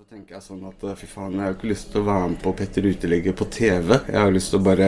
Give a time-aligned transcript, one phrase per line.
[0.00, 2.38] Så tenker jeg sånn at fy faen, jeg har ikke lyst til å være med
[2.40, 3.90] på Petter Uteligger på TV.
[3.98, 4.86] Jeg har lyst til å bare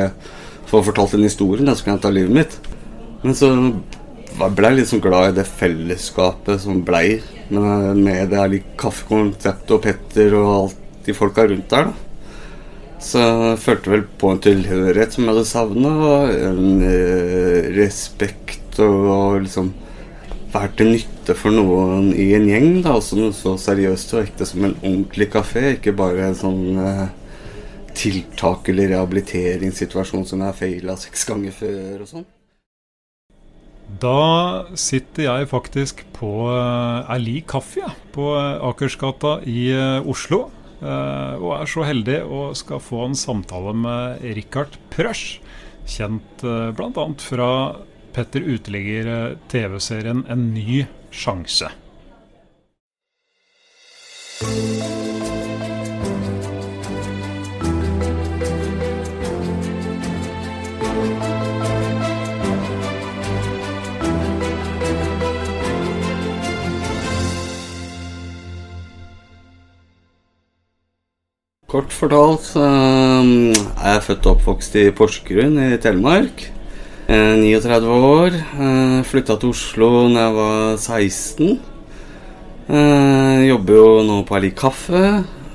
[0.71, 2.57] få fortalt en historie, da, så kan jeg ta livet mitt.
[3.21, 3.51] Men så
[4.41, 7.19] ble jeg litt sånn glad i det fellesskapet som blei
[7.51, 11.93] med, med det her kaffekonseptet og Petter og alt de folka rundt der.
[11.93, 12.99] da.
[13.05, 15.97] Så jeg følte vel på en tilhørighet som jeg hadde savna.
[16.49, 19.75] En eh, respekt og, og liksom
[20.57, 22.83] være til nytte for noen i en gjeng.
[22.83, 26.79] da, Også noe så seriøst og ekte som en ordentlig kafé, ikke bare en sånn
[26.83, 27.09] eh,
[27.95, 32.27] tiltak eller rehabiliteringssituasjon som jeg har feila seks ganger før og sånn.
[34.03, 40.49] Da sitter jeg faktisk på uh, Erli kaffe på uh, Akersgata i uh, Oslo.
[40.83, 45.37] Og er så heldig og skal få en samtale med Richard Prøsch.
[45.87, 47.05] Kjent bl.a.
[47.23, 47.51] fra
[48.13, 51.71] Petter Uteligger TV-serien En ny sjanse.
[71.73, 73.29] Kort fortalt så um,
[73.81, 76.51] er jeg født og oppvokst i Porsgrunn i Telemark.
[77.13, 78.33] Eh, 39 år.
[78.33, 81.59] Eh, Flytta til Oslo da jeg var 16.
[82.73, 85.03] Eh, jobber jo nå på Erlik Kaffe.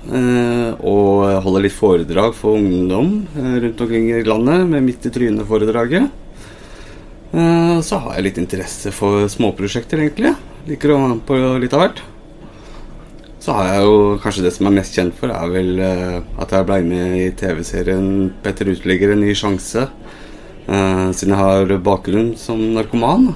[0.06, 5.10] Eh, og holder litt foredrag for ungdom eh, rundt omkring i landet med Midt i
[5.10, 6.12] trynet-foredraget.
[7.34, 10.36] Eh, så har jeg litt interesse for småprosjekter, egentlig.
[10.70, 12.04] Liker å være med på litt av hvert.
[13.42, 16.22] Så har jeg jo kanskje det som jeg er mest kjent for, er vel eh,
[16.38, 19.90] at jeg ble med i TV-serien 'Petter Uteligger en ny sjanse'.
[20.68, 23.32] Eh, siden jeg har bakgrunn som narkoman.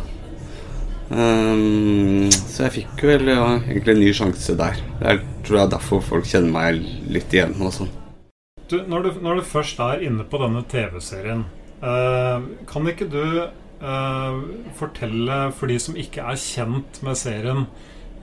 [1.11, 4.77] Um, så jeg fikk vel ja, egentlig en ny sjanse der.
[5.01, 7.89] Det er, tror jeg er derfor folk kjenner meg litt igjen og sånn.
[8.71, 11.43] Du, når, du, når du først er inne på denne TV-serien,
[11.83, 14.43] uh, kan ikke du uh,
[14.79, 17.65] fortelle, for de som ikke er kjent med serien,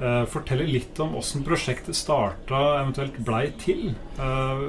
[0.01, 3.95] eh, fortelle litt om åssen prosjektet starta, eventuelt blei til?
[4.19, 4.63] Eh,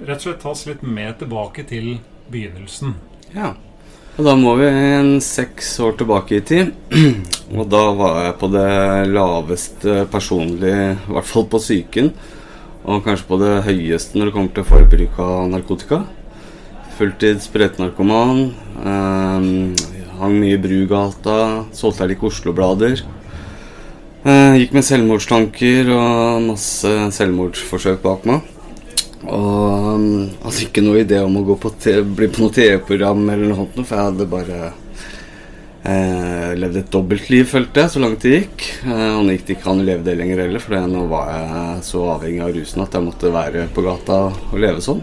[0.00, 1.98] rett og slett ta oss litt med tilbake til
[2.30, 2.96] begynnelsen.
[3.34, 3.54] Ja.
[4.18, 6.72] Og da må vi en seks år tilbake i tid.
[7.56, 8.70] Og da var jeg på det
[9.10, 12.10] laveste personlig, i hvert fall på psyken.
[12.84, 16.02] Og kanskje på det høyeste når det kommer til forbruk av narkotika.
[16.98, 18.44] Fulltids sprøytenarkoman.
[18.82, 19.48] Eh,
[20.20, 21.40] hang mye i Brugata.
[21.76, 23.04] Solgte jeg like Oslo-blader.
[24.20, 28.49] Eh, gikk med selvmordstanker og masse selvmordsforsøk bak meg.
[29.28, 30.04] Og um,
[30.44, 31.74] hadde ikke noe idé om å gå på
[32.16, 34.60] bli på noe TV-program eller noe sånt, for jeg hadde bare
[35.84, 38.66] eh, levd et dobbeltliv, følte jeg, så langt det gikk.
[38.86, 41.88] Eh, og det gikk ikke an å leve det lenger heller, for nå var jeg
[41.90, 45.02] så avhengig av rusen at jeg måtte være på gata og leve sånn.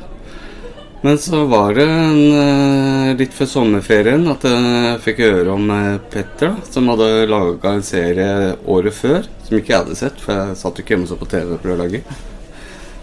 [1.06, 6.00] Men så var det en, eh, litt før sommerferien at jeg fikk høre om eh,
[6.10, 10.58] Petter, som hadde laga en serie året før, som ikke jeg hadde sett, for jeg
[10.58, 12.37] satt jo ikke hjemme og så på TV på lørdager.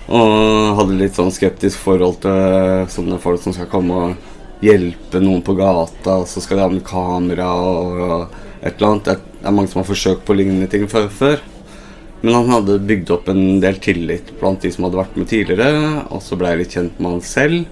[0.04, 5.42] Og hadde litt sånn skeptisk forhold til sånne folk som skal komme og hjelpe noen
[5.44, 9.24] på gata, og så skal de ha med kamera og et eller annet.
[9.40, 11.40] Det er mange som har forsøkt på lignende ting før.
[12.24, 16.04] Men han hadde bygd opp en del tillit blant de som hadde vært med tidligere,
[16.08, 17.66] og så ble jeg litt kjent med han selv.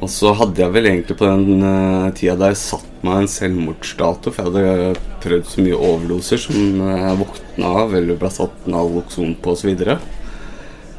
[0.00, 4.32] Og så hadde jeg vel egentlig på den uh, tida der satt meg en selvmordsdato,
[4.32, 9.36] for jeg hadde prøvd så mye overdoser som jeg våkna av eller ble satt Naloxon
[9.44, 9.74] på osv.
[9.76, 9.98] Så,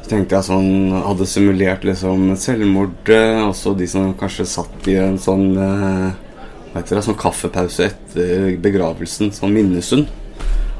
[0.02, 4.98] så tenkte jeg sånn Hadde simulert liksom selvmord, uh, også de som kanskje satt i
[5.00, 6.10] en sånn uh,
[6.72, 10.08] hva heter det, sånn kaffepause etter begravelsen, sånn minnestund.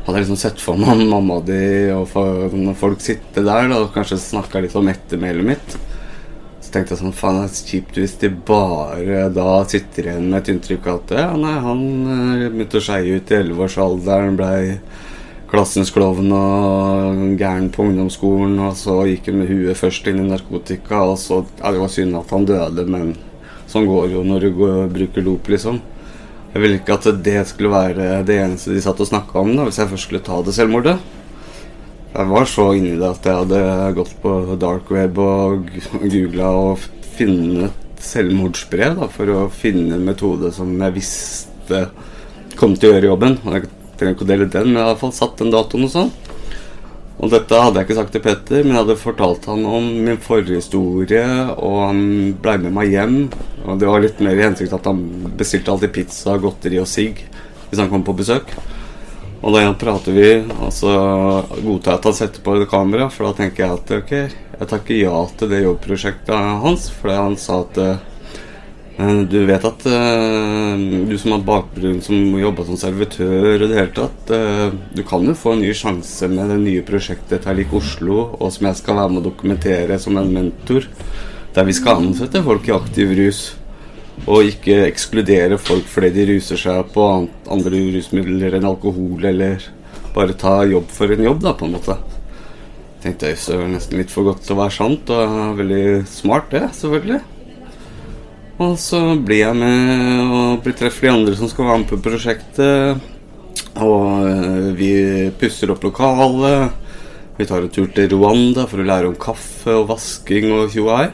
[0.07, 2.17] Hadde jeg liksom sett for meg mamma di og
[2.57, 5.77] når folk sitter der da, og kanskje snakka litt om ettermælet mitt.
[6.63, 10.41] Så tenkte jeg sånn Faen, det er kjipt hvis de bare da sitter igjen med
[10.41, 11.83] et inntrykk av at ja, nei, han
[12.17, 14.79] eh, begynte å skeie ut i elleveårsalderen, blei
[15.53, 20.29] klassens klovn og gæren på ungdomsskolen, og så gikk han med huet først inn i
[20.31, 23.17] narkotika, og så Ja, det var synd at han døde, men
[23.69, 25.81] sånn går jo når du går, bruker dop, liksom.
[26.53, 29.67] Jeg ville ikke at det skulle være det eneste de satt og snakka om da,
[29.69, 30.97] hvis jeg først skulle ta det selvmordet.
[32.13, 35.71] Jeg var så inni det at jeg hadde gått på dark web og
[36.03, 41.87] googla og funnet selvmordsbrev da, for å finne en metode som jeg visste
[42.59, 43.39] kom til å gjøre jobben.
[43.47, 43.71] Og Jeg
[44.03, 45.93] trenger ikke å dele den, men jeg har i hvert fall satt den datoen og
[45.95, 46.13] sånn.
[47.23, 50.19] Og dette hadde jeg ikke sagt til Petter, men jeg hadde fortalt han om min
[50.19, 51.23] forhistorie,
[51.55, 52.03] og han
[52.43, 53.17] blei med meg hjem.
[53.63, 55.05] Og det var litt mer i hensikt at han
[55.39, 57.23] bestilte alltid pizza, godteri og sigg
[57.69, 58.51] hvis han kom på besøk.
[59.43, 60.27] Og da prater vi,
[60.63, 60.91] og så
[61.63, 64.13] godtar jeg at han setter på kamera, for da tenker jeg at ok,
[64.59, 68.12] jeg takker ja til det jobbprosjektet hans, fordi han sa at uh,
[69.31, 73.95] du vet at uh, du som har bakgrunn som jobba som servitør og det hele
[73.97, 78.29] tatt, uh, du kan jo få en ny sjanse med det nye prosjektet Terlik Oslo,
[78.39, 80.87] og som jeg skal være med å dokumentere som en mentor,
[81.57, 83.43] der vi skal ansette folk i aktiv rus.
[84.29, 87.07] Og ikke ekskludere folk fordi de ruser seg på
[87.51, 89.65] andre rusmidler enn alkohol, eller
[90.13, 91.97] bare ta jobb for en jobb, da, på en måte.
[93.03, 96.53] Tenkte jeg så var nesten litt for godt til å være sant, og veldig smart,
[96.53, 97.23] det, selvfølgelig.
[98.61, 103.09] Og så blir jeg med og treffer de andre som skal være med på prosjektet.
[103.81, 104.93] Og eh, vi
[105.41, 106.77] pusser opp lokalet.
[107.39, 111.09] Vi tar en tur til Rwanda for å lære om kaffe og vasking og tjoai.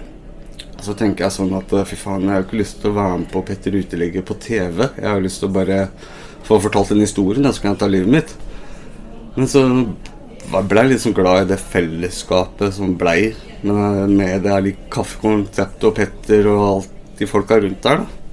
[0.83, 3.23] Så tenker jeg sånn at fy faen, jeg har jo ikke lyst til å være
[3.23, 4.85] med på Petter Uteligger på TV.
[4.99, 5.81] Jeg har lyst til å bare
[6.47, 8.35] få fortalt den historien, så kan jeg ta livet mitt.
[9.39, 9.65] Men så
[10.49, 13.33] ble jeg liksom glad i det fellesskapet som blei
[13.63, 18.03] med det her kaffekonseptet og Petter og alt de folka rundt der.
[18.05, 18.29] da.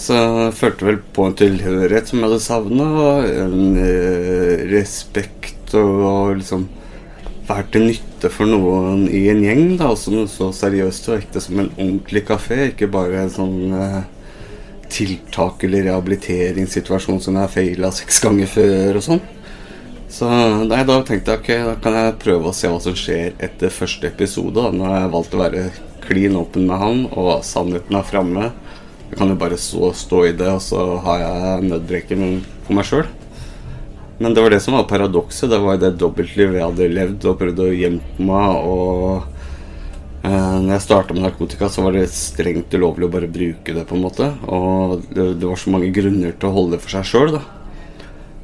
[0.00, 5.74] Så jeg følte vel på en tilhørighet som jeg hadde savna, og en eh, respekt
[5.76, 6.68] og, og liksom
[7.50, 11.58] være til nytte for noen i en gjeng, da, noe så seriøst og ekte som
[11.60, 14.00] en ordentlig kafé, ikke bare en sånn eh,
[14.90, 19.22] tiltak eller rehabiliteringssituasjon som jeg har feila seks ganger før og sånn.
[20.10, 20.26] Så
[20.66, 23.70] nei, da tenkte jeg ok, da kan jeg prøve å se hva som skjer etter
[23.70, 24.56] første episode.
[24.58, 24.72] Da.
[24.74, 25.68] Nå jeg valgt å være
[26.04, 28.50] klin åpen med han, og sannheten er framme.
[29.10, 32.24] Jeg kan jo bare så, stå i det, og så har jeg nødbrekken
[32.66, 33.08] for meg sjøl.
[34.20, 35.48] Men det var det som var paradokset.
[35.50, 38.66] Det var det dobbeltlivet jeg hadde levd og prøvd å gjemme meg.
[38.68, 43.74] Og eh, når jeg starta med narkotika, så var det strengt ulovlig å bare bruke
[43.74, 43.86] det.
[43.88, 46.98] på en måte Og det, det var så mange grunner til å holde det for
[46.98, 47.40] seg sjøl.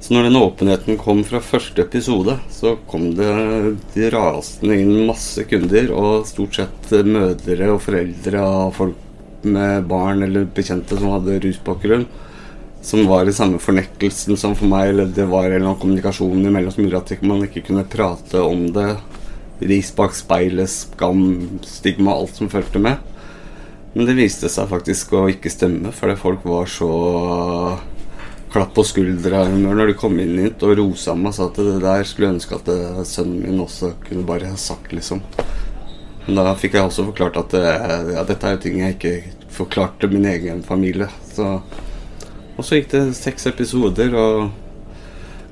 [0.01, 3.31] Så når den åpenheten kom fra første episode, så kom det
[3.95, 9.03] de rasende inn masse kunder, og stort sett mødre og foreldre av folk
[9.47, 12.07] med barn eller bekjente som hadde rusbakgrunn
[12.87, 16.45] som var i samme fornektelsen som for meg, eller det var en eller annen kommunikasjon
[16.47, 18.93] imellom som gjorde at man ikke kunne prate om det.
[19.59, 21.25] Ris bak speilet, skam,
[21.67, 23.01] stigma, alt som fulgte med.
[23.97, 26.93] Men det viste seg faktisk å ikke stemme, fordi folk var så
[28.56, 31.79] klapp på skuldra når de kom inn hit og rosa meg og sa at det
[31.85, 32.70] der skulle ønske at
[33.06, 35.20] sønnen min også kunne bare ha sagt, liksom.
[36.26, 39.19] Men da fikk jeg også forklart at ja, dette er jo ting jeg ikke
[39.56, 41.06] forklarte min egen familie.
[41.31, 41.61] Så
[42.56, 44.49] og så gikk det seks episoder, og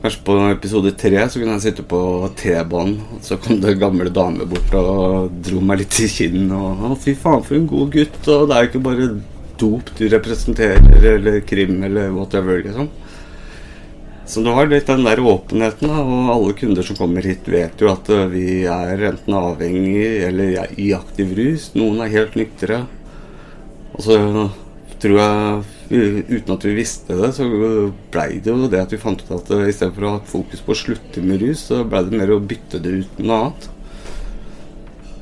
[0.01, 2.01] kanskje på episode tre så kunne jeg sitte på
[2.41, 6.57] T-banen, og så kom det gamle dame bort og dro meg litt i kinnet.
[6.57, 9.11] Og fy faen, for en god gutt', og det er jo ikke bare
[9.61, 12.91] dop du representerer, eller krim, eller whatever, liksom.
[14.27, 17.91] Så du har litt den der åpenheten, og alle kunder som kommer hit, vet jo
[17.93, 21.69] at eh, vi er enten avhengig eller i aktiv rus.
[21.77, 22.87] Noen er helt nyktre.
[23.95, 24.17] Og så
[25.03, 25.65] tror jeg
[26.31, 27.47] uten at vi visste det, så
[28.13, 30.73] blei det jo det at vi fant ut at uh, istedenfor å ha fokus på
[30.73, 33.69] å slutte med rus, så blei det mer å bytte det ut med noe annet.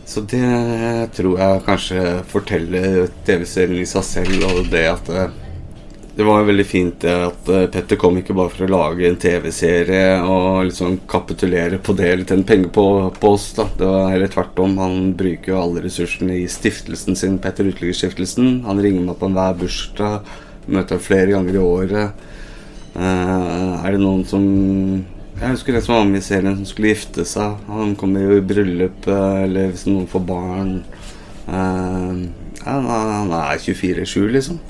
[0.04, 5.38] Så det tror jeg kanskje forteller TV-serien i seg selv, og det at uh,
[6.12, 10.19] det var veldig fint at uh, Petter kom ikke bare for å lage en TV-serie
[10.26, 13.49] og liksom kapitulere på det eller tjene penger på, på, oss.
[13.56, 13.69] da.
[13.78, 14.76] Det var heller tvert om.
[14.82, 18.61] Han bruker jo alle ressursene i stiftelsen sin, Petter Uteliggerstiftelsen.
[18.66, 20.32] Han ringer meg på enhver bursdag
[20.71, 22.28] Møter ham flere ganger i året.
[22.92, 24.44] Uh, er det noen som
[25.52, 27.59] Jeg husker en som var med i serien som skulle gifte seg.
[27.68, 30.71] Han kommer jo i bryllup, eller hvis noen får barn.
[31.44, 32.23] Uh,
[32.64, 32.88] han
[33.37, 34.62] er 24-7, liksom.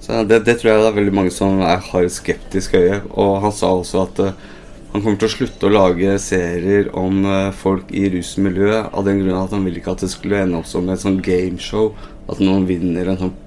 [0.00, 3.02] Så det, det, tror jeg det er veldig mange som er, har skeptisk øye.
[3.20, 4.48] Og han sa også at uh,
[4.94, 9.20] han kommer til å slutte å lage serier om uh, folk i rusmiljøet av den
[9.26, 11.92] grunn at han ville ikke at det skulle ende opp som et sånn gameshow.
[12.32, 13.38] At noen vinner en sånn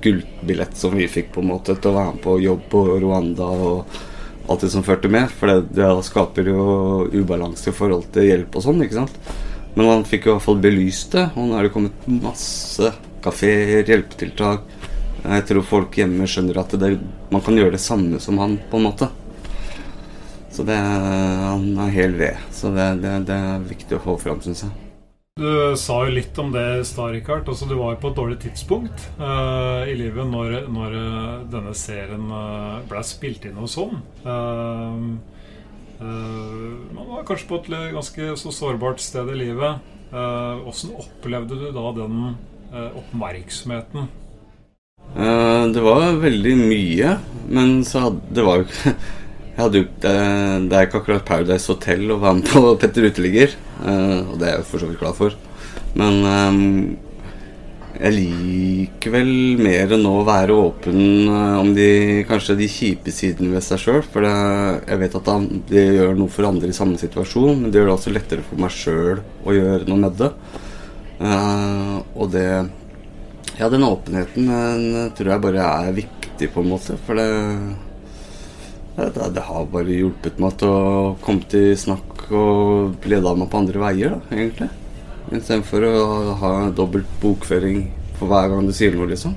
[0.00, 3.54] gullbillett som vi fikk på en måte til å være med på jobb på Rwanda
[3.68, 4.04] og
[4.46, 5.30] alt det som førte med.
[5.32, 6.62] For det, det skaper jo
[7.12, 9.18] ubalanse i forhold til hjelp og sånn, ikke sant.
[9.76, 12.92] Men han fikk i hvert fall belyst det, og nå er det kommet masse
[13.24, 14.64] kafeer, hjelpetiltak.
[15.26, 16.94] Jeg tror folk hjemme skjønner at det,
[17.34, 19.10] man kan gjøre det samme som han, på en måte.
[20.54, 22.40] Så det, han er hel ved.
[22.54, 24.85] Så det, det, det er viktig å få fram, syns jeg.
[25.36, 27.44] Du sa jo litt om det i stad, Rikard.
[27.44, 31.74] Altså, du var jo på et dårlig tidspunkt uh, i livet når, når uh, denne
[31.76, 33.98] serien uh, ble spilt inn og sånn.
[36.00, 39.84] man var kanskje på et ganske så sårbart sted i livet.
[40.08, 42.16] Åssen opplevde du da den
[43.02, 44.08] oppmerksomheten?
[45.76, 47.16] det var veldig mye,
[47.52, 48.92] men så hadde, det var jo ikke
[49.64, 50.14] hadde jo, det,
[50.68, 54.50] det er ikke akkurat Paradise Hotel å være med på Petter Uteligger, uh, og det
[54.50, 55.36] er jeg for så vidt glad for.
[55.96, 56.60] Men um,
[57.96, 59.30] jeg liker vel
[59.64, 60.98] mer nå å være åpen
[61.30, 61.88] uh, om de
[62.28, 64.02] kanskje de kjipe sidene ved seg sjøl.
[64.04, 64.34] For det,
[64.90, 65.32] jeg vet at
[65.70, 68.60] det gjør noe for andre i samme situasjon, men det gjør det også lettere for
[68.60, 70.32] meg sjøl å gjøre noe med det.
[71.16, 72.48] Uh, og det
[73.56, 76.98] Ja, den åpenheten den tror jeg bare er viktig, på en måte.
[77.06, 77.30] For det
[78.96, 83.60] det, det, har bare hjulpet meg til å komme til snakk og lede meg på
[83.60, 84.70] andre veier, da, egentlig.
[85.26, 85.94] Istedenfor å
[86.40, 87.86] ha dobbelt bokføring
[88.16, 89.34] for hver gang du sier noe, liksom.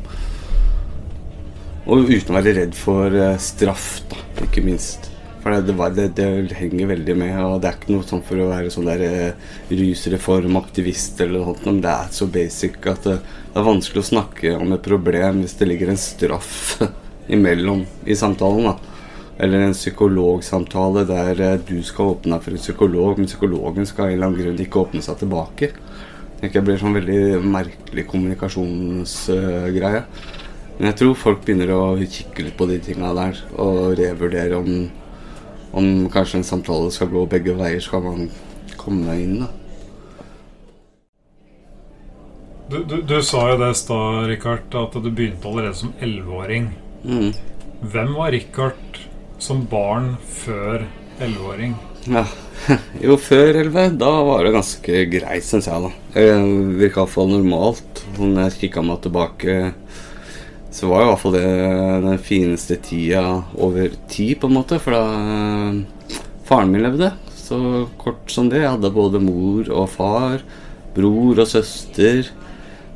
[1.89, 5.09] Og uten å være redd for uh, straff, da, ikke minst.
[5.43, 8.49] For det, det, det, henger veldig med, og det er ikke noe sånn for å
[8.51, 13.17] være sånn der uh, rusreformaktivist eller noe sånt, men det er så basic at det,
[13.49, 16.53] det er vanskelig å snakke om et problem hvis det ligger en straff
[17.35, 18.98] imellom i samtalen, da.
[19.39, 24.05] Eller en psykologsamtale der eh, du skal åpne deg for en psykolog, men psykologen skal
[24.05, 25.71] av en eller annen grunn ikke åpne seg tilbake.
[26.39, 30.03] Det blir sånn veldig merkelig kommunikasjonsgreie.
[30.77, 34.85] Men jeg tror folk begynner å kikke litt på de tinga der og revurdere om,
[35.75, 37.83] om kanskje en samtale skal gå begge veier.
[37.83, 38.29] Skal man
[38.79, 39.49] komme inn, da.
[42.69, 46.69] Du, du, du, sa jo det i stad, Richard, at du begynte allerede som elleveåring.
[47.01, 47.31] Mm.
[47.81, 48.88] Hvem var Rikard
[49.39, 50.85] som barn før
[51.19, 51.75] 11-åring?
[52.09, 52.25] Ja.
[52.99, 55.79] Jo, før elleve, da var det ganske greit, syns jeg.
[55.85, 56.25] da Det
[56.79, 58.03] virka iallfall normalt.
[58.19, 59.55] Når jeg kikka meg tilbake,
[60.75, 61.45] så var i hvert fall det
[62.05, 63.23] den fineste tida
[63.57, 64.79] over tid, på en måte.
[64.83, 65.03] For da
[65.37, 66.19] eh,
[66.49, 68.61] faren min levde, så kort som det.
[68.65, 70.43] Jeg hadde både mor og far,
[70.97, 72.27] bror og søster.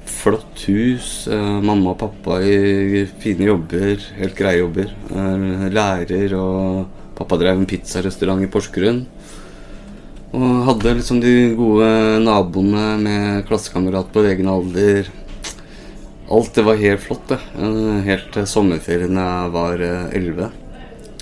[0.06, 1.28] Flott hus.
[1.28, 4.02] Eh, mamma og pappa i fine jobber.
[4.20, 4.92] Helt greie jobber.
[5.12, 9.04] Eh, lærer og Pappa drev en pizzarestaurant i Porsgrunn.
[10.34, 11.90] Og hadde liksom de gode
[12.24, 15.12] naboene med klassekamerat på egen alder.
[16.34, 17.38] Alt det var helt flott, det.
[17.54, 20.50] Eh, helt til sommerferien jeg var elleve.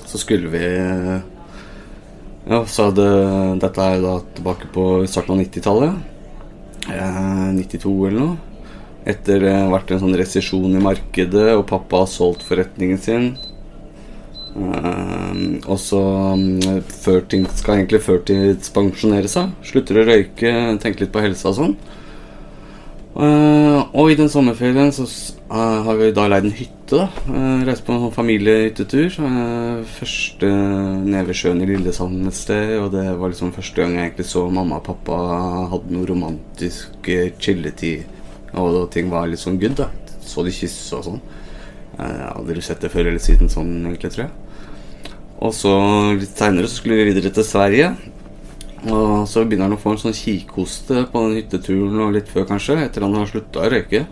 [0.06, 0.64] Så skulle vi
[2.42, 6.00] Ja, så hadde Dette er da tilbake på starten av 90-tallet.
[6.88, 8.51] 92 eller noe.
[9.02, 13.32] Etter det har vært en sånn resesjon i markedet, og pappa har solgt forretningen sin.
[14.52, 16.02] Uh, og så
[16.36, 19.56] um, skal egentlig førtidspensjonere seg.
[19.66, 20.54] Slutter å røyke,
[20.84, 21.76] tenke litt på helsa og sånn.
[23.12, 25.04] Uh, og i den sommerferien så
[25.50, 26.78] uh, har vi da leid en hytte.
[26.92, 29.18] da uh, Reist på en sånn familiehyttetur.
[29.98, 32.78] første nede ved sjøen i Lillesand et sted.
[32.84, 35.22] Og det var liksom første gang jeg egentlig så mamma og pappa
[35.74, 38.21] hadde noe romantisk chilletid
[38.58, 39.90] og ting var litt sånn good, da.
[40.26, 41.22] Så de kysse og sånn.
[41.98, 45.12] Jeg har aldri sett det før eller siden sånn, egentlig, tror jeg.
[45.42, 45.74] Og så
[46.18, 47.92] litt seinere skulle vi videre til Sverige.
[48.90, 52.48] Og så begynner han å få en sånn kikhoste på den hytteturen og litt før,
[52.50, 54.06] kanskje, etter han har slutta å røyke.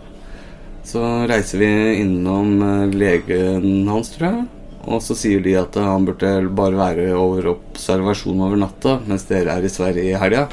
[0.86, 1.70] Så reiser vi
[2.00, 4.46] innom eh, legen hans, tror jeg.
[4.90, 9.58] Og så sier de at han burde bare være over observasjon over natta mens dere
[9.58, 10.46] er i Sverige i helga.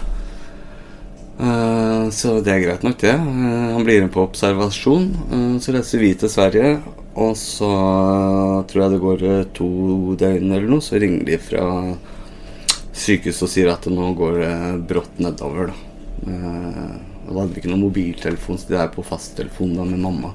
[1.38, 3.14] Uh, så det er greit nok, det.
[3.14, 5.10] Uh, han blir med på observasjon.
[5.30, 6.72] Uh, så reiser vi til Sverige,
[7.14, 7.70] og så
[8.70, 9.26] tror jeg det går
[9.58, 9.70] to
[10.18, 11.66] døgn eller noe, så ringer de fra
[12.98, 14.40] sykehuset og sier at det nå går
[14.90, 15.70] brått nedover.
[15.70, 15.78] Da.
[16.26, 20.34] da hadde vi ikke noen mobiltelefon, så de er på fasttelefon da med mamma.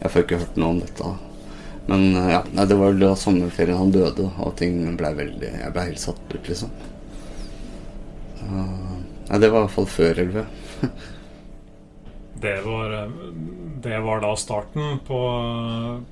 [0.00, 1.12] Jeg får ikke hørt noe om dette.
[1.90, 6.02] Men ja, det var da sommerferien han døde, og ting ble veldig Jeg ble helt
[6.02, 6.74] satt ut, liksom.
[8.44, 8.83] Uh,
[9.28, 10.44] Nei, det var i hvert fall før 11.
[12.44, 12.94] det, var,
[13.86, 15.22] det var da starten på,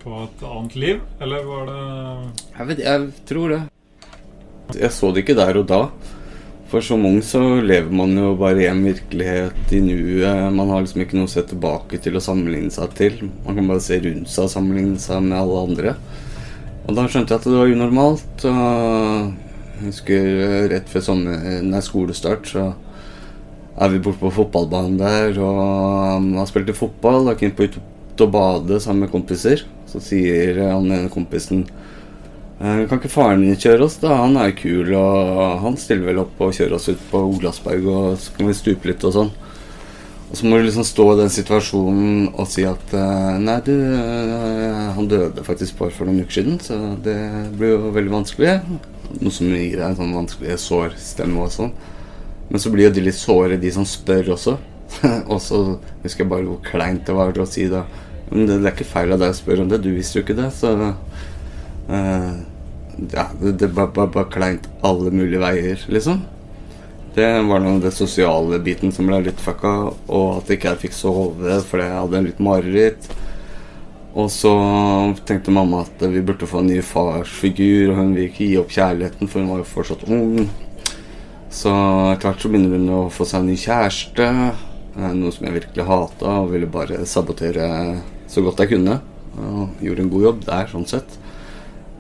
[0.03, 1.83] på, et annet liv, eller var det
[2.57, 3.63] jeg, vet, jeg tror det.
[4.79, 5.85] Jeg så det ikke der og da.
[6.73, 10.53] For som ung så lever man jo bare i en virkelighet i nuet.
[10.57, 13.19] Man har liksom ikke noe å se tilbake til og sammenligne seg til.
[13.45, 15.93] Man kan bare se rundt seg og sammenligne seg med alle andre.
[16.87, 18.47] Og da skjønte jeg at det var unormalt.
[18.49, 19.52] Og
[19.87, 22.73] husker rett før sommer, nei, skolestart så
[23.81, 27.31] er vi borte på fotballbanen der og han spilt fotball.
[27.31, 27.81] har gikk på ut
[28.23, 29.65] og bade sammen med kompiser.
[29.89, 31.67] Så sier han ene kompisen
[32.63, 34.15] «Eh, Kan ikke faren din kjøre oss, da?
[34.23, 38.21] Han er kul, og han stiller vel opp og kjører oss ut på Olavsberg, og
[38.23, 39.33] så kan vi stupe litt og sånn.
[40.31, 43.75] Og så må du liksom stå i den situasjonen og si at eh, Nei, du,
[43.75, 47.19] eh, han døde faktisk bare for noen uker siden, så det
[47.59, 48.55] blir jo veldig vanskelig.
[49.21, 51.73] Noe som gir deg sånn vanskelig sårstemme og sånn.
[52.49, 54.59] Men så blir jo de litt såre, de som spør også.
[55.33, 55.61] og så
[56.03, 57.87] husker jeg bare hvor kleint det var å si da
[58.29, 60.25] Men det, det er ikke feil av deg å spørre om det, du visste jo
[60.27, 62.33] ikke det, så uh,
[63.13, 66.21] Ja, det, var bare kleint alle mulige veier, liksom.
[67.13, 69.73] Det var noe det sosiale biten som ble litt fucka,
[70.09, 73.09] og at ikke jeg fikk sove fordi jeg hadde en litt mareritt.
[74.13, 74.53] Og så
[75.25, 78.75] tenkte mamma at vi burde få en ny farsfigur, og hun vil ikke gi opp
[78.75, 80.51] kjærligheten, for hun var jo fortsatt ung.
[81.53, 81.73] Så
[82.21, 84.29] hvert så begynner hun å få seg en ny kjæreste,
[85.17, 87.67] noe som jeg virkelig hata, og ville bare sabotere
[88.29, 89.01] så godt jeg kunne.
[89.41, 91.19] Og gjorde en god jobb der, sånn sett.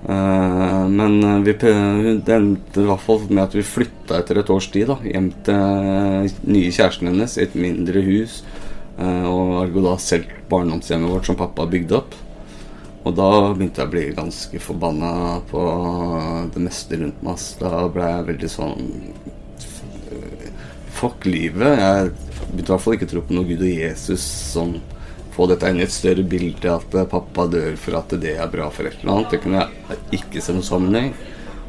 [0.03, 4.67] Uh, men vi, det endte i hvert fall med at vi flytta etter et års
[4.75, 8.41] tid da, hjem til nye kjæresten hennes i et mindre hus.
[8.99, 12.15] Uh, og Argo da selv barndomshjemmet vårt som pappa bygde opp.
[13.03, 15.13] Og da begynte jeg å bli ganske forbanna
[15.51, 15.63] på
[16.55, 17.47] det meste rundt meg.
[17.59, 18.91] Da ble jeg veldig sånn
[20.93, 21.81] Fuck livet.
[21.81, 22.11] Jeg
[22.53, 24.77] begynte i hvert fall ikke å tro på noe Gud og Jesus sånn
[25.33, 28.69] få dette inn i et større bilde, at pappa dør for at det er bra
[28.73, 29.33] for et eller annet.
[29.33, 31.15] Det kunne jeg ikke se noe sammenheng.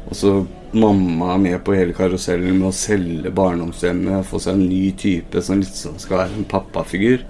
[0.04, 0.34] Og så
[0.76, 5.62] mamma med på hele karusellen med å selge barndomshjemmet, få seg en ny type som
[5.62, 7.24] liksom skal være en pappafigur.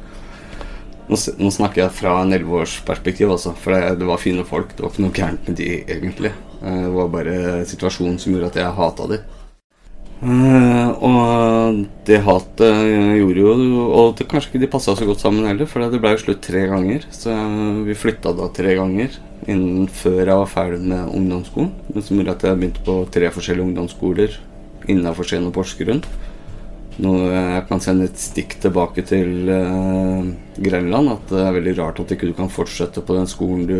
[1.04, 4.72] Nå, snakker jeg fra en elleveårsperspektiv, altså, for det, det, var fine folk.
[4.72, 6.32] Det var ikke noe gærent med de, egentlig.
[6.62, 9.20] Eh, det var bare situasjonen som gjorde at jeg hata de.
[10.24, 12.78] Uh, og det hatet
[13.18, 16.14] gjorde jo Og det, kanskje ikke de passa så godt sammen heller, for det ble
[16.14, 17.04] jo slutt tre ganger.
[17.12, 17.34] Så
[17.84, 21.74] vi flytta da tre ganger innen før jeg var ferdig med ungdomsskolen.
[21.98, 24.38] Som gjorde at jeg begynte på tre forskjellige ungdomsskoler
[24.88, 26.00] innafor Skien og Porsgrunn.
[27.02, 30.22] Noe jeg kan sende et stikk tilbake til uh,
[30.62, 31.10] Grenland.
[31.16, 33.78] At det er veldig rart at ikke du kan fortsette på den skolen du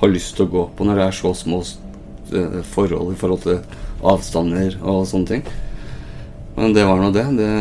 [0.00, 3.46] har lyst til å gå på når det er så små uh, forhold i forhold
[3.46, 3.62] til
[4.02, 5.48] avstander og sånne ting.
[6.58, 7.26] Men det var nå det.
[7.38, 7.52] det.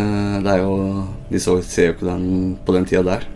[0.41, 0.53] det.
[0.55, 3.27] er jo De så, ser jo ikke den på den tida der.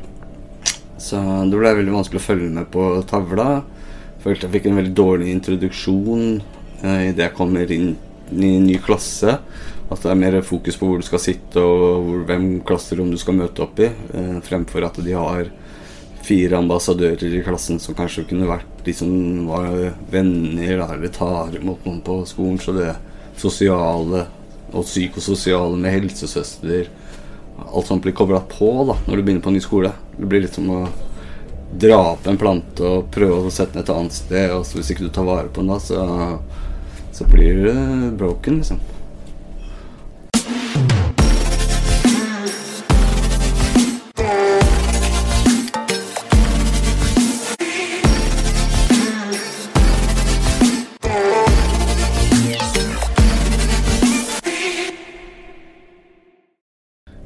[1.01, 3.62] Så det ble veldig vanskelig å følge med på tavla.
[4.22, 6.25] Følte jeg fikk en veldig dårlig introduksjon
[6.82, 7.96] eh, idet jeg kommer inn
[8.32, 9.38] en ny klasse.
[9.92, 13.20] At det er mer fokus på hvor du skal sitte og hvor, hvem klasserom du
[13.20, 15.50] skal møte opp i, eh, fremfor at de har
[16.22, 19.10] fire ambassadører i klassen som kanskje kunne vært de som
[19.50, 19.74] var
[20.14, 22.62] venner eller tar imot noen på skolen.
[22.62, 22.94] Så det
[23.42, 24.25] sosiale
[24.72, 26.88] og psykososiale med helsesøster.
[27.62, 29.92] Alt sånt blir kobla på da, når du begynner på en ny skole.
[30.16, 30.82] Det blir litt som å
[31.72, 34.53] dra opp en plante og prøve å sette den et annet sted.
[34.55, 36.00] Og hvis ikke du tar vare på den, da, så,
[37.12, 38.80] så blir det broken, liksom.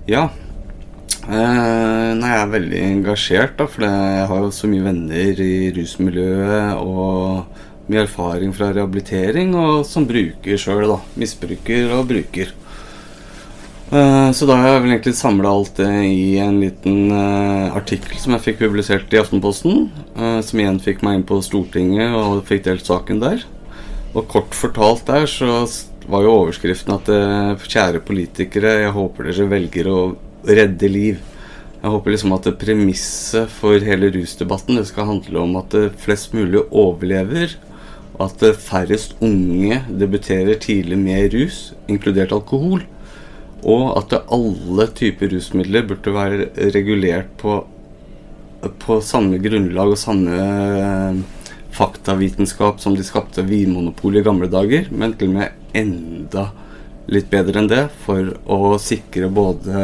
[0.08, 0.30] Ja.
[1.26, 5.72] Eh, nei, jeg er veldig engasjert, da, for jeg har jo så mye venner i
[5.74, 7.55] rusmiljøet og
[7.90, 11.00] mye erfaring fra rehabilitering, og som bruker sjøl, da.
[11.22, 12.54] Misbruker og bruker.
[13.94, 18.18] Eh, så da har jeg vel egentlig samla alt det i en liten eh, artikkel
[18.18, 22.42] som jeg fikk publisert i Aftenposten, eh, som igjen fikk meg inn på Stortinget og
[22.50, 23.46] fikk delt saken der.
[24.16, 25.62] Og kort fortalt der så
[26.10, 27.10] var jo overskriften at
[27.66, 30.00] kjære politikere, jeg håper dere velger å
[30.46, 31.22] redde liv.
[31.82, 36.62] Jeg håper liksom at premisset for hele rusdebatten det skal handle om at flest mulig
[36.70, 37.58] overlever.
[38.22, 42.86] At eh, færrest unge debuterer tidlig med rus, inkludert alkohol.
[43.66, 47.64] Og at alle typer rusmidler burde være regulert på,
[48.82, 51.24] på samme grunnlag og samme
[51.76, 56.50] faktavitenskap som de skapte Vinmonopolet i gamle dager, men til og med enda
[57.12, 59.82] litt bedre enn det for å sikre både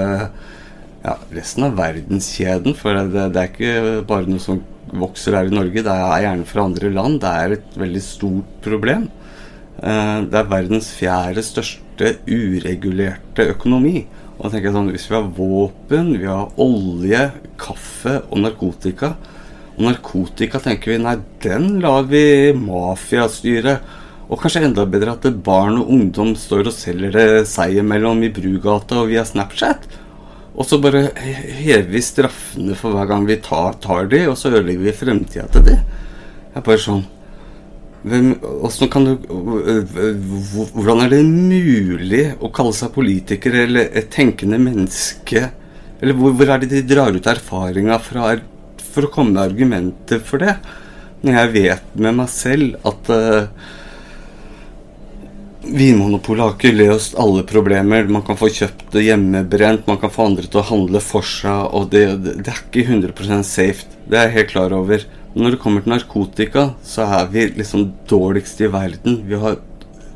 [1.04, 2.76] ja, resten av verdenskjeden.
[2.78, 4.62] For det, det, er ikke bare noe som
[4.94, 7.20] vokser her i Norge, det er gjerne fra andre land.
[7.24, 9.08] Det er et veldig stort problem.
[9.82, 14.06] Eh, det er verdens fjerde største uregulerte økonomi.
[14.42, 19.16] Og jeg sånn, Hvis vi har våpen, vi har olje, kaffe og narkotika
[19.78, 23.80] Og narkotika tenker vi nei, den lar vi mafia styre.
[24.30, 28.32] Og kanskje enda bedre at barn og ungdom står og selger det seg imellom i
[28.32, 29.88] Brugata og via Snapchat.
[30.52, 34.52] Og så bare hever vi straffene for hver gang vi tar, tar de, og så
[34.52, 35.78] ødelegger vi fremtida til de.
[36.52, 37.04] Jeg er bare sånn
[38.02, 39.12] hvem, du,
[40.74, 45.52] Hvordan er det mulig å kalle seg politiker eller et tenkende menneske?
[46.02, 48.34] Eller hvor, hvor er det de drar ut erfaringa fra
[48.92, 50.58] for å komme med argumenter for det?
[51.22, 53.70] Når jeg vet med meg selv at uh,
[55.62, 58.08] Vinmonopolet har ikke løst alle problemer.
[58.10, 61.68] Man kan få kjøpt det hjemmebrent, man kan få andre til å handle for seg,
[61.70, 63.86] og det, det, er ikke 100% safe.
[64.10, 65.06] Det er jeg helt klar over.
[65.38, 69.22] Når det kommer til narkotika, så er vi liksom dårligst i verden.
[69.30, 69.62] Vi har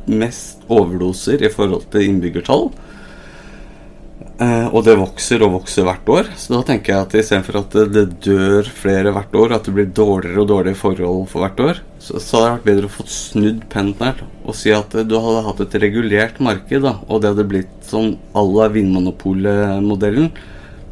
[0.10, 2.72] mest overdoser i forhold til innbyggertall.
[4.36, 6.30] Eh, og det vokser og vokser hvert år.
[6.36, 9.94] Så da tenker jeg at istedenfor at det dør flere hvert år, at det blir
[9.96, 13.06] dårligere og dårligere forhold for hvert år, så, så hadde det vært bedre å få
[13.10, 17.48] snudd pendelen og si at du hadde hatt et regulert marked, da, og det hadde
[17.50, 20.28] blitt sånn à la Vinmonopolet-modellen.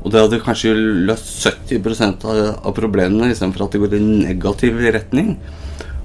[0.03, 0.71] Og det hadde kanskje
[1.09, 5.35] løst 70% av, av problemene, istedenfor at det går i negativ retning.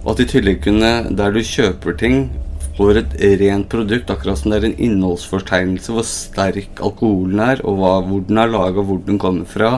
[0.03, 2.29] Og at i tillegg kunne, der du kjøper ting
[2.79, 7.81] for et rent produkt, akkurat som det er en innholdsfortegnelse hvor sterk alkoholen er, og
[7.81, 9.73] hva, hvor den er laga, hvor den kommer fra.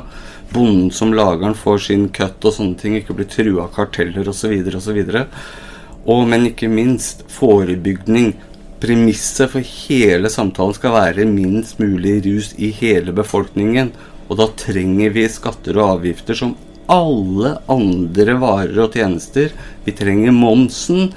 [0.53, 4.29] Bonden som lager den, får sin cut og sånne ting, ikke blir trua av karteller
[4.29, 4.53] osv.
[4.77, 5.01] osv.
[6.05, 8.35] Og, men ikke minst forebygning.
[8.85, 13.95] Premisset for hele samtalen skal være minst mulig rus i hele befolkningen.
[14.29, 16.53] Og da trenger vi skatter og avgifter som
[16.91, 19.55] alle andre varer og tjenester.
[19.87, 21.15] Vi trenger momsen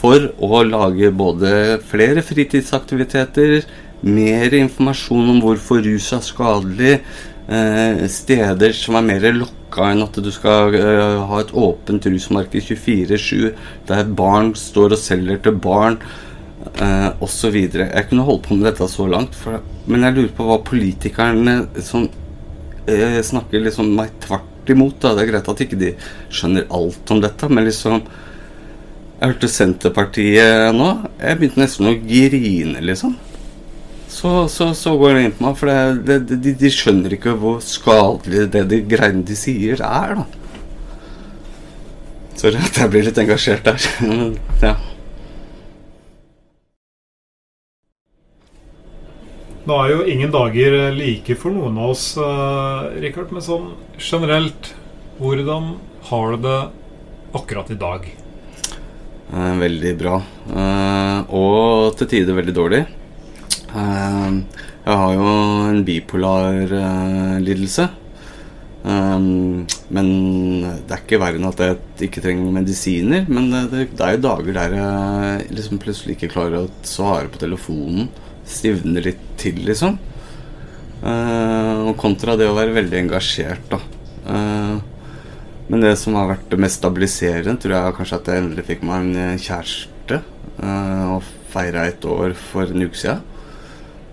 [0.00, 3.66] for å lage både flere fritidsaktiviteter,
[4.00, 6.94] mer informasjon om hvorfor rus er skadelig,
[7.48, 12.64] eh, steder som er mer lokka enn at du skal eh, ha et åpent rusmarked
[12.64, 13.52] 24-7,
[13.90, 16.00] der barn står og selger til barn,
[16.80, 17.58] eh, osv.
[17.60, 21.58] Jeg kunne holdt på med dette så langt, for, men jeg lurer på hva politikerne
[21.84, 22.08] som
[22.88, 24.96] eh, snakker liksom meg tvert imot.
[25.02, 25.14] Da.
[25.16, 25.94] Det er greit at ikke de
[26.32, 28.00] skjønner alt om dette, men liksom
[29.20, 30.86] jeg hørte Senterpartiet nå.
[31.20, 33.18] Jeg begynte nesten å grine, liksom.
[34.08, 37.34] Så, så, så går det inn på meg, for det, det, de, de, skjønner ikke
[37.38, 40.24] hvor skadelig det de greiene de sier, er, da.
[42.40, 43.90] Sorry at jeg blir litt engasjert der.
[44.64, 44.72] ja.
[49.68, 53.36] Nå er jo ingen dager like for noen av oss, eh, Rikard.
[53.36, 53.68] Men sånn
[54.00, 54.72] generelt,
[55.20, 55.74] hvordan
[56.08, 56.58] har du det
[57.36, 58.08] akkurat i dag?
[59.30, 60.16] Eh, veldig bra.
[60.50, 62.80] Eh, og til tider veldig dårlig.
[63.70, 64.28] Eh,
[64.80, 65.32] jeg har jo
[65.70, 66.76] en bipolar
[67.44, 67.90] lidelse.
[68.82, 70.06] men
[70.88, 73.26] det er ikke verre enn at jeg ikke trenger medisiner.
[73.28, 77.28] Men det, det, det er jo dager der jeg liksom plutselig ikke klarer å svare
[77.28, 78.08] på telefonen.
[78.48, 79.98] Stivner litt til, liksom.
[81.04, 84.79] og kontra det å være veldig engasjert, da.
[85.70, 88.80] Men det som har vært det mest stabiliserende, tror jeg kanskje at jeg endelig fikk
[88.86, 90.22] meg en eh, kjæreste.
[90.60, 93.22] Uh, og feira et år for en uke siden.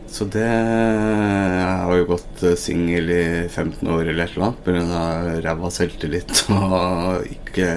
[0.07, 5.01] Så det Jeg har jo gått singel i 15 år eller et eller annet pga.
[5.43, 7.67] ræva selvtillit og ikke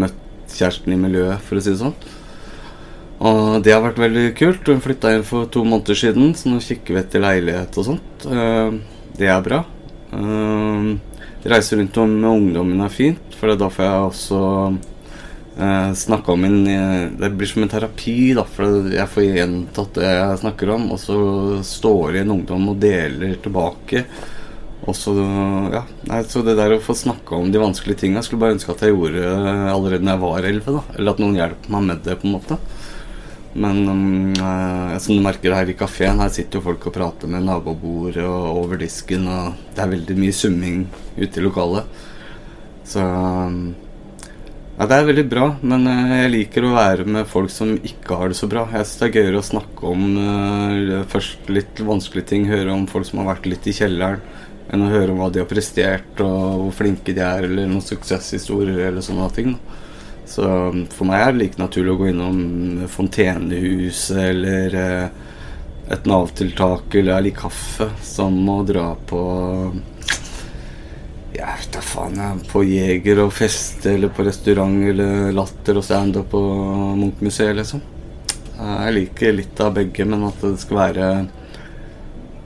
[0.00, 1.94] møtt kjæresten i miljøet, for å si det sånn.
[3.18, 4.70] Og det har vært veldig kult.
[4.70, 8.26] Hun flytta inn for to måneder siden, så nå kikker vi etter leilighet og sånt.
[9.18, 9.60] Det er bra.
[11.48, 14.40] Reise rundt med ungdommen er fint, for da får jeg også
[15.56, 19.94] eh, snakka om en eh, Det blir som en terapi, da, for jeg får gjentatt
[19.96, 21.20] det jeg snakker om, og så
[21.64, 24.04] står det en ungdom og deler tilbake.
[24.88, 25.12] Og så,
[25.72, 28.72] ja, nei, så det der å få snakke om de vanskelige tinga skulle bare ønske
[28.72, 29.24] at jeg gjorde
[29.72, 30.84] allerede når jeg var elleve.
[30.96, 32.60] Eller at noen hjelper meg med det, på en måte.
[33.58, 37.30] Men um, uh, som du merker her i kafeen, her sitter jo folk og prater
[37.30, 40.84] med nabobordet og over disken, og det er veldig mye summing
[41.18, 42.00] ute i lokalet.
[42.86, 43.72] Så um,
[44.78, 48.20] ja, det er veldig bra, men uh, jeg liker å være med folk som ikke
[48.20, 48.68] har det så bra.
[48.70, 52.86] Jeg syns det er gøyere å snakke om uh, først litt vanskelige ting, høre om
[52.90, 54.22] folk som har vært litt i kjelleren,
[54.68, 57.82] enn å høre om hva de har prestert, og hvor flinke de er, eller noen
[57.82, 59.54] suksesshistorier eller sånne ting.
[59.56, 59.84] Da.
[60.28, 62.40] Så um, for meg er det like naturlig å gå innom
[62.92, 65.28] Fontenehuset eller eh,
[65.88, 69.22] et Nav-tiltak eller Erlig kaffe som å dra på
[71.32, 72.44] Jeg vet da faen, jeg.
[72.52, 76.44] På Jeger og feste eller på restaurant eller Latter og standup på
[76.98, 77.84] Munch-museet, liksom.
[78.58, 81.10] Jeg liker litt av begge, men at det skal være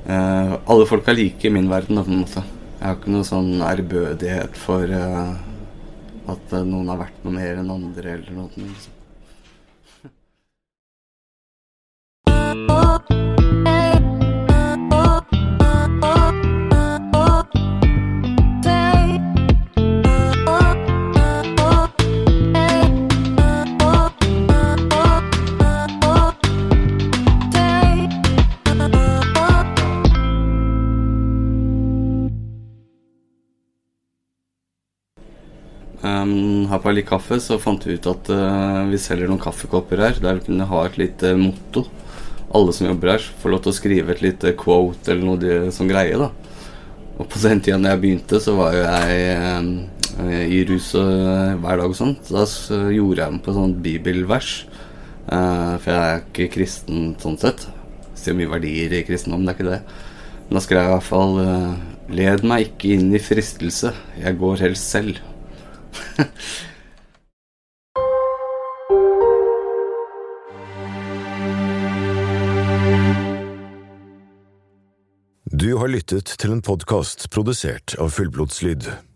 [0.07, 2.45] uh, Alle folk er like i min verden, da, på en måte.
[2.77, 5.33] Jeg har ikke noe sånn ærbødighet for uh,
[6.31, 8.51] at eh, noen har vært noe mer enn andre, eller noe.
[8.57, 9.02] Liksom.
[36.03, 40.01] Um, her på Litt kaffe så fant vi ut at uh, vi selger noen kaffekopper
[40.03, 41.85] her der vi kunne ha et lite motto.
[42.53, 45.88] Alle som jobber her, får lov til å skrive et lite quote eller noe som
[45.88, 46.19] greie.
[46.19, 46.29] da
[47.17, 49.23] Og på den tida jeg begynte, så var jo jeg
[50.19, 52.27] eh, i rus uh, hver dag og sånt.
[52.27, 54.53] Så da gjorde jeg meg på sånn bibelvers.
[55.31, 57.69] Uh, for jeg er ikke kristen sånn sett.
[58.19, 59.83] Ser mye verdier i kristendom, det er ikke det.
[60.49, 61.75] Men da skrev jeg i hvert fall uh,
[62.12, 65.23] Led meg ikke inn i fristelse, jeg går helst selv.
[75.63, 79.12] Du har lyttet til en podkast produsert av Fullblodslyd.